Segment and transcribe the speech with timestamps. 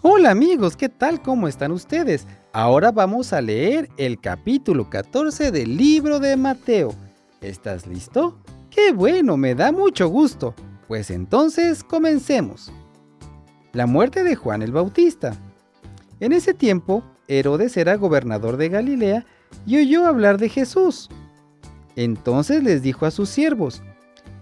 [0.00, 1.20] Hola amigos, ¿qué tal?
[1.22, 2.24] ¿Cómo están ustedes?
[2.52, 6.94] Ahora vamos a leer el capítulo 14 del libro de Mateo.
[7.40, 8.38] ¿Estás listo?
[8.70, 9.36] ¡Qué bueno!
[9.36, 10.54] Me da mucho gusto.
[10.86, 12.70] Pues entonces comencemos.
[13.72, 15.36] La muerte de Juan el Bautista.
[16.20, 19.26] En ese tiempo, Herodes era gobernador de Galilea
[19.66, 21.08] y oyó hablar de Jesús.
[21.96, 23.82] Entonces les dijo a sus siervos,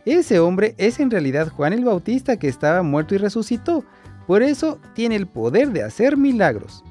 [0.04, 3.84] ese hombre es en realidad Juan el Bautista que estaba muerto y resucitó,
[4.26, 6.82] por eso tiene el poder de hacer milagros.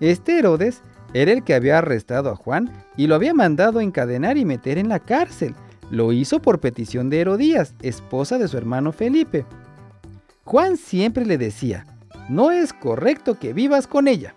[0.00, 0.82] Este Herodes
[1.14, 4.88] era el que había arrestado a Juan y lo había mandado encadenar y meter en
[4.88, 5.54] la cárcel.
[5.90, 9.46] Lo hizo por petición de Herodías, esposa de su hermano Felipe.
[10.44, 11.86] Juan siempre le decía,
[12.28, 14.34] no es correcto que vivas con ella.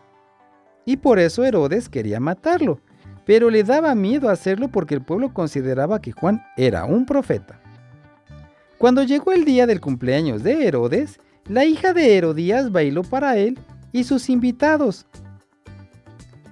[0.86, 2.82] Y por eso Herodes quería matarlo,
[3.26, 7.60] pero le daba miedo hacerlo porque el pueblo consideraba que Juan era un profeta.
[8.78, 13.60] Cuando llegó el día del cumpleaños de Herodes, la hija de Herodías bailó para él
[13.92, 15.08] y sus invitados.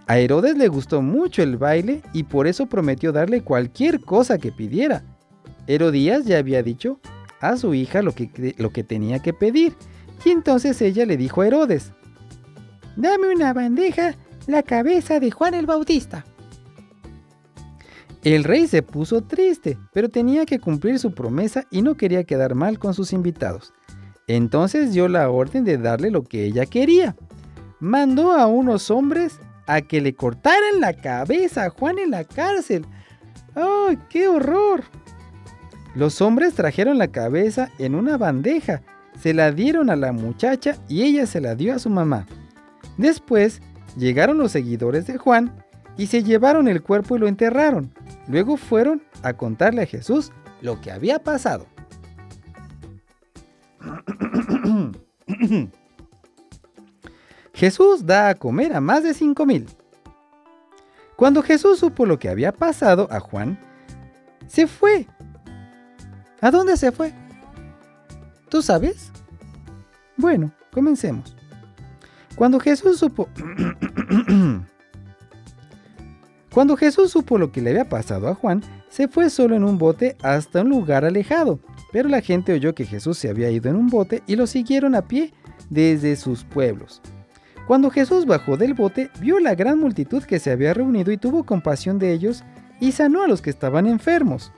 [0.07, 4.51] A Herodes le gustó mucho el baile y por eso prometió darle cualquier cosa que
[4.51, 5.03] pidiera.
[5.67, 6.99] Herodías ya había dicho
[7.39, 9.73] a su hija lo que, lo que tenía que pedir
[10.25, 11.93] y entonces ella le dijo a Herodes,
[12.95, 14.15] Dame una bandeja,
[14.47, 16.25] la cabeza de Juan el Bautista.
[18.23, 22.55] El rey se puso triste, pero tenía que cumplir su promesa y no quería quedar
[22.55, 23.73] mal con sus invitados.
[24.27, 27.15] Entonces dio la orden de darle lo que ella quería.
[27.79, 32.85] Mandó a unos hombres a que le cortaran la cabeza a Juan en la cárcel.
[33.55, 34.83] ¡Ay, qué horror!
[35.95, 38.83] Los hombres trajeron la cabeza en una bandeja,
[39.19, 42.27] se la dieron a la muchacha y ella se la dio a su mamá.
[42.97, 43.61] Después
[43.95, 45.63] llegaron los seguidores de Juan
[45.97, 47.91] y se llevaron el cuerpo y lo enterraron.
[48.27, 51.65] Luego fueron a contarle a Jesús lo que había pasado.
[57.53, 59.67] Jesús da a comer a más de cinco mil.
[61.15, 63.57] Cuando Jesús supo lo que había pasado a Juan,
[64.47, 65.07] se fue.
[66.41, 67.11] ¿A dónde se fue?
[68.49, 69.11] ¿Tú sabes?
[70.15, 71.35] Bueno, comencemos.
[72.35, 73.27] Cuando Jesús supo...
[76.53, 79.77] Cuando Jesús supo lo que le había pasado a Juan, se fue solo en un
[79.77, 81.59] bote hasta un lugar alejado,
[81.91, 84.95] pero la gente oyó que Jesús se había ido en un bote y lo siguieron
[84.95, 85.33] a pie
[85.69, 87.01] desde sus pueblos.
[87.67, 91.43] Cuando Jesús bajó del bote, vio la gran multitud que se había reunido y tuvo
[91.43, 92.43] compasión de ellos
[92.79, 94.51] y sanó a los que estaban enfermos.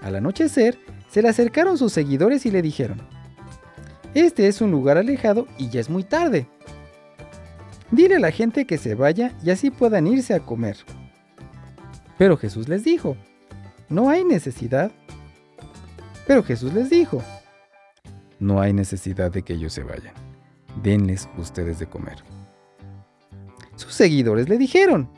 [0.00, 0.78] Al anochecer,
[1.10, 3.02] se le acercaron sus seguidores y le dijeron,
[4.14, 6.48] Este es un lugar alejado y ya es muy tarde.
[7.90, 10.78] Dile a la gente que se vaya y así puedan irse a comer.
[12.18, 13.16] Pero Jesús les dijo,
[13.88, 14.90] no hay necesidad.
[16.26, 17.22] Pero Jesús les dijo,
[18.38, 20.14] no hay necesidad de que ellos se vayan.
[20.82, 22.22] Denles ustedes de comer.
[23.76, 25.08] Sus seguidores le dijeron,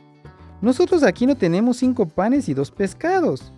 [0.61, 3.51] nosotros aquí no tenemos cinco panes y dos pescados.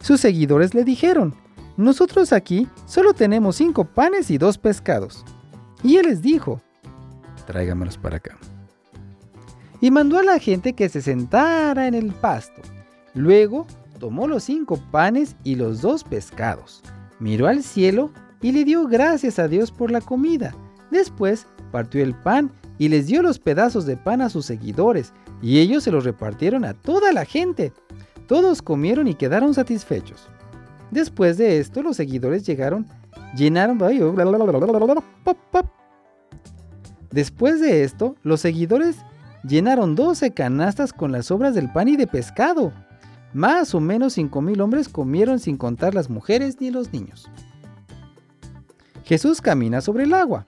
[0.00, 1.34] Sus seguidores le dijeron,
[1.76, 5.24] nosotros aquí solo tenemos cinco panes y dos pescados.
[5.82, 6.60] Y él les dijo,
[7.46, 8.36] tráigamelos para acá
[9.80, 12.62] y mandó a la gente que se sentara en el pasto.
[13.14, 13.66] Luego
[13.98, 16.82] tomó los cinco panes y los dos pescados,
[17.18, 18.10] miró al cielo
[18.42, 20.54] y le dio gracias a Dios por la comida.
[20.90, 25.58] Después partió el pan y les dio los pedazos de pan a sus seguidores, y
[25.58, 27.72] ellos se los repartieron a toda la gente.
[28.26, 30.28] Todos comieron y quedaron satisfechos.
[30.90, 32.86] Después de esto, los seguidores llegaron,
[33.36, 33.78] llenaron...
[37.10, 38.96] Después de esto, los seguidores
[39.42, 42.72] llenaron 12 canastas con las sobras del pan y de pescado.
[43.32, 47.28] Más o menos 5.000 hombres comieron sin contar las mujeres ni los niños.
[49.04, 50.46] Jesús camina sobre el agua.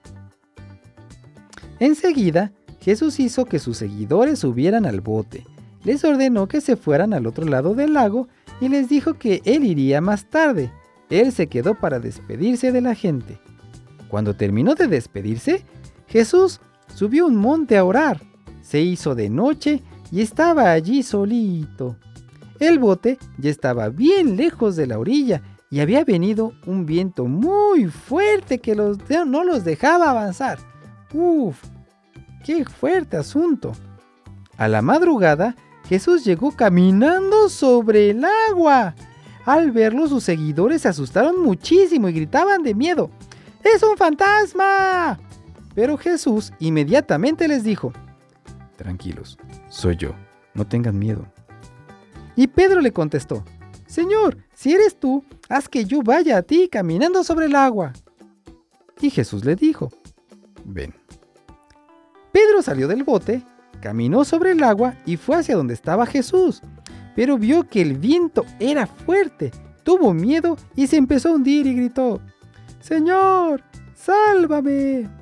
[1.79, 5.47] Enseguida, Jesús hizo que sus seguidores subieran al bote.
[5.85, 8.29] Les ordenó que se fueran al otro lado del lago
[8.61, 10.73] y les dijo que él iría más tarde.
[11.11, 13.39] Él se quedó para despedirse de la gente.
[14.09, 15.65] Cuando terminó de despedirse,
[16.07, 16.61] Jesús
[16.95, 18.23] subió un monte a orar.
[18.63, 21.97] Se hizo de noche y estaba allí solito.
[22.59, 27.87] El bote ya estaba bien lejos de la orilla y había venido un viento muy
[27.87, 30.59] fuerte que los, no los dejaba avanzar.
[31.13, 31.63] Uf,
[32.45, 33.73] qué fuerte asunto.
[34.57, 35.55] A la madrugada,
[35.89, 38.95] Jesús llegó caminando sobre el agua.
[39.45, 43.11] Al verlo, sus seguidores se asustaron muchísimo y gritaban de miedo.
[43.63, 45.19] ¡Es un fantasma!
[45.75, 47.93] Pero Jesús inmediatamente les dijo,
[48.79, 49.37] Tranquilos,
[49.69, 50.15] soy yo,
[50.55, 51.27] no tengan miedo.
[52.37, 53.45] Y Pedro le contestó,
[53.89, 57.93] Señor, si eres tú, haz que yo vaya a ti caminando sobre el agua.
[59.01, 59.91] Y Jesús le dijo,
[60.65, 60.95] Ven.
[62.31, 63.43] Pedro salió del bote,
[63.81, 66.63] caminó sobre el agua y fue hacia donde estaba Jesús,
[67.17, 69.51] pero vio que el viento era fuerte,
[69.83, 72.21] tuvo miedo y se empezó a hundir y gritó,
[72.79, 73.61] Señor,
[73.97, 75.18] sálvame.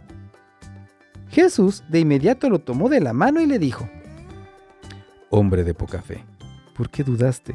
[1.36, 3.86] Jesús de inmediato lo tomó de la mano y le dijo,
[5.28, 6.24] Hombre de poca fe,
[6.74, 7.54] ¿por qué dudaste?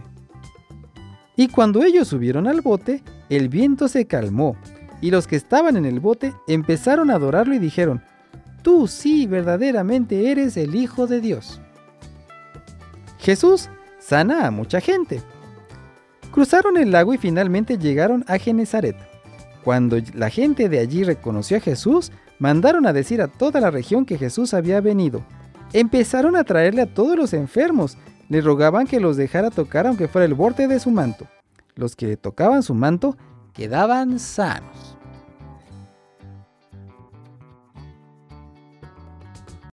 [1.36, 3.02] Y cuando ellos subieron al bote,
[3.32, 4.56] el viento se calmó,
[5.02, 8.04] y los que estaban en el bote empezaron a adorarlo y dijeron,
[8.62, 11.60] Tú sí verdaderamente eres el Hijo de Dios.
[13.18, 13.68] Jesús
[13.98, 15.24] sana a mucha gente.
[16.32, 19.11] Cruzaron el lago y finalmente llegaron a Genezaret.
[19.64, 24.06] Cuando la gente de allí reconoció a Jesús, mandaron a decir a toda la región
[24.06, 25.24] que Jesús había venido.
[25.74, 27.98] Empezaron a traerle a todos los enfermos,
[28.30, 31.28] le rogaban que los dejara tocar aunque fuera el borde de su manto.
[31.76, 33.18] Los que tocaban su manto
[33.54, 34.98] quedaban sanos.